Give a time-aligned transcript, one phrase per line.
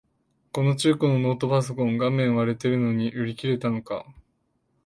[0.51, 4.03] この中古のノートパソコン、画面割れてるのに売り切れたのか